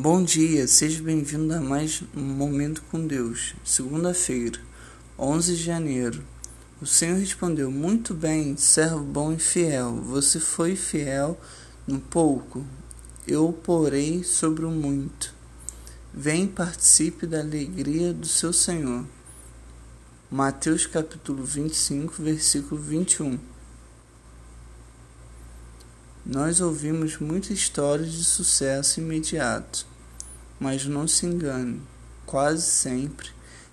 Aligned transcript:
Bom 0.00 0.22
dia, 0.22 0.68
seja 0.68 1.02
bem-vindo 1.02 1.52
a 1.52 1.60
mais 1.60 2.04
um 2.16 2.22
Momento 2.22 2.84
com 2.88 3.04
Deus. 3.04 3.56
Segunda-feira, 3.64 4.60
11 5.18 5.56
de 5.56 5.60
janeiro. 5.64 6.22
O 6.80 6.86
Senhor 6.86 7.18
respondeu: 7.18 7.68
Muito 7.68 8.14
bem, 8.14 8.56
servo 8.56 9.00
bom 9.00 9.32
e 9.32 9.40
fiel. 9.40 9.96
Você 10.02 10.38
foi 10.38 10.76
fiel 10.76 11.36
no 11.84 11.98
pouco, 11.98 12.64
eu 13.26 13.48
o 13.48 13.52
porei 13.52 14.22
sobre 14.22 14.64
o 14.64 14.70
muito. 14.70 15.34
Vem 16.14 16.46
participe 16.46 17.26
da 17.26 17.40
alegria 17.40 18.12
do 18.12 18.28
seu 18.28 18.52
Senhor. 18.52 19.04
Mateus 20.30 20.86
capítulo 20.86 21.42
25, 21.42 22.22
versículo 22.22 22.80
21. 22.80 23.36
Nós 26.30 26.60
ouvimos 26.60 27.16
muitas 27.16 27.52
histórias 27.52 28.12
de 28.12 28.22
sucesso 28.22 29.00
imediato, 29.00 29.86
mas 30.60 30.84
não 30.84 31.08
se 31.08 31.24
engane, 31.24 31.80
quase 32.26 32.70
sempre 32.70 33.30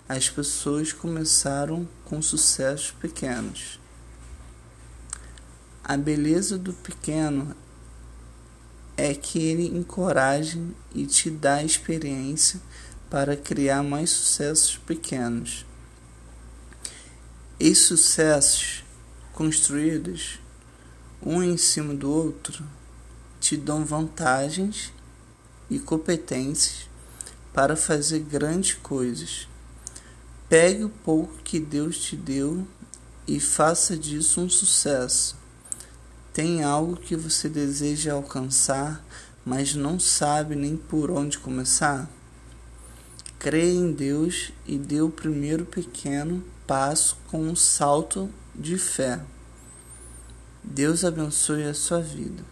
as 0.08 0.30
pessoas 0.30 0.94
começaram 0.94 1.86
com 2.06 2.22
sucessos 2.22 2.92
pequenos. 2.92 3.78
A 5.84 5.98
beleza 5.98 6.58
do 6.58 6.72
pequeno 6.72 7.54
é 8.96 9.14
que 9.14 9.38
ele 9.38 9.78
encoraja 9.78 10.58
e 10.94 11.06
te 11.06 11.30
dá 11.30 11.62
experiência 11.62 12.62
para 13.10 13.36
criar 13.36 13.84
mais 13.84 14.12
sucessos 14.12 14.78
pequenos. 14.78 15.66
E 17.60 17.76
sucessos 17.76 18.82
construídos 19.34 20.40
um 21.22 21.42
em 21.42 21.58
cima 21.58 21.94
do 21.94 22.12
outro, 22.12 22.64
te 23.40 23.56
dão 23.56 23.86
vantagens 23.86 24.92
e 25.70 25.80
competências 25.80 26.90
para 27.54 27.76
fazer 27.76 28.20
grandes 28.20 28.74
coisas. 28.74 29.48
Pegue 30.50 30.84
o 30.84 30.90
pouco 30.90 31.34
que 31.44 31.60
Deus 31.60 31.98
te 31.98 32.16
deu 32.16 32.68
e 33.28 33.40
faça 33.40 33.98
disso 33.98 34.42
um 34.42 34.50
sucesso. 34.50 35.36
Tem 36.34 36.64
algo 36.64 36.98
que 36.98 37.16
você 37.16 37.48
deseja 37.48 38.14
alcançar, 38.14 39.04
mas 39.46 39.74
não 39.74 40.00
sabe 40.00 40.56
nem 40.56 40.76
por 40.76 41.10
onde 41.10 41.38
começar? 41.38 42.10
Creia 43.40 43.74
em 43.74 43.92
Deus 43.92 44.52
e 44.66 44.78
dê 44.78 45.02
o 45.02 45.10
primeiro 45.10 45.66
pequeno 45.66 46.44
passo 46.68 47.18
com 47.28 47.42
um 47.42 47.56
salto 47.56 48.30
de 48.54 48.78
fé. 48.78 49.22
Deus 50.68 51.06
abençoe 51.06 51.64
a 51.64 51.74
sua 51.74 52.02
vida. 52.02 52.44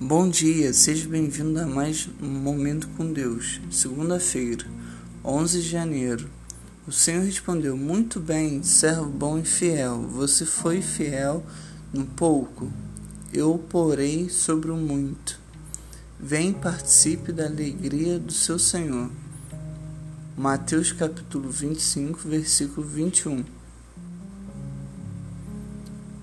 Bom 0.00 0.28
dia, 0.28 0.72
seja 0.72 1.08
bem-vindo 1.08 1.58
a 1.58 1.66
mais 1.66 2.08
um 2.22 2.28
Momento 2.28 2.88
com 2.96 3.12
Deus. 3.12 3.60
Segunda-feira, 3.68 4.64
11 5.24 5.60
de 5.60 5.68
janeiro. 5.68 6.30
O 6.86 6.92
Senhor 6.92 7.24
respondeu: 7.24 7.76
Muito 7.76 8.20
bem, 8.20 8.62
servo 8.62 9.06
bom 9.06 9.38
e 9.38 9.44
fiel. 9.44 10.02
Você 10.08 10.46
foi 10.46 10.80
fiel 10.80 11.44
no 11.92 12.06
pouco, 12.06 12.72
eu 13.32 13.54
o 13.54 13.58
porei 13.58 14.30
sobre 14.30 14.70
o 14.70 14.76
muito. 14.76 15.43
Vem 16.18 16.52
participe 16.52 17.32
da 17.32 17.44
alegria 17.44 18.20
do 18.20 18.32
seu 18.32 18.56
Senhor. 18.56 19.10
Mateus 20.36 20.92
capítulo 20.92 21.50
25, 21.50 22.20
versículo 22.20 22.86
21. 22.86 23.44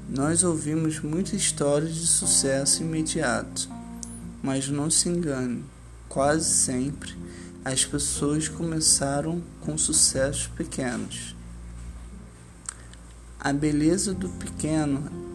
Nós 0.10 0.44
ouvimos 0.44 1.02
muitas 1.02 1.34
histórias 1.34 1.94
de 1.94 2.08
sucesso 2.08 2.82
imediato, 2.82 3.70
mas 4.42 4.70
não 4.70 4.90
se 4.90 5.10
engane, 5.10 5.64
quase 6.08 6.50
sempre 6.50 7.14
as 7.64 7.86
pessoas 7.86 8.48
começaram 8.48 9.44
com 9.60 9.78
sucessos 9.78 10.48
pequenos. 10.48 11.36
A 13.38 13.52
beleza 13.52 14.14
do 14.14 14.30
pequeno 14.30 15.31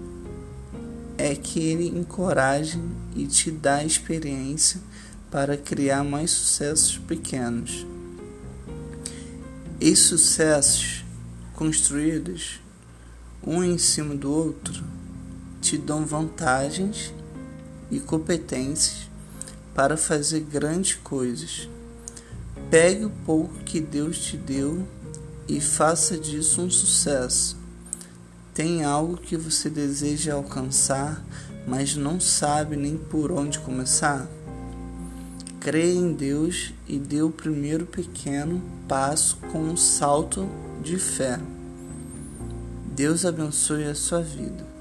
é 1.26 1.34
que 1.34 1.58
ele 1.58 1.88
encoraja 1.88 2.78
e 3.14 3.26
te 3.26 3.50
dá 3.50 3.82
experiência 3.82 4.80
para 5.30 5.56
criar 5.56 6.04
mais 6.04 6.30
sucessos 6.30 6.98
pequenos. 6.98 7.84
E 9.80 9.94
sucessos 9.96 11.04
construídos 11.52 12.60
um 13.44 13.62
em 13.62 13.76
cima 13.76 14.14
do 14.14 14.32
outro 14.32 14.84
te 15.60 15.76
dão 15.76 16.06
vantagens 16.06 17.12
e 17.90 17.98
competências 17.98 19.10
para 19.74 19.96
fazer 19.96 20.40
grandes 20.40 20.94
coisas. 20.94 21.68
Pegue 22.70 23.04
o 23.04 23.10
pouco 23.24 23.54
que 23.64 23.80
Deus 23.80 24.18
te 24.18 24.36
deu 24.36 24.86
e 25.48 25.60
faça 25.60 26.16
disso 26.16 26.62
um 26.62 26.70
sucesso. 26.70 27.65
Tem 28.56 28.84
algo 28.84 29.18
que 29.18 29.36
você 29.36 29.68
deseja 29.68 30.32
alcançar, 30.32 31.22
mas 31.68 31.94
não 31.94 32.18
sabe 32.18 32.74
nem 32.74 32.96
por 32.96 33.30
onde 33.30 33.58
começar? 33.58 34.26
Creia 35.60 35.92
em 35.92 36.14
Deus 36.14 36.72
e 36.88 36.98
dê 36.98 37.20
o 37.20 37.28
primeiro 37.28 37.84
pequeno 37.84 38.62
passo 38.88 39.36
com 39.52 39.58
um 39.58 39.76
salto 39.76 40.48
de 40.82 40.96
fé. 40.98 41.38
Deus 42.94 43.26
abençoe 43.26 43.84
a 43.84 43.94
sua 43.94 44.22
vida. 44.22 44.75